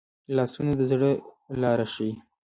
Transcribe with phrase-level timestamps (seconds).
[0.35, 1.09] لاسونه د زړه
[1.61, 2.13] لاره ښيي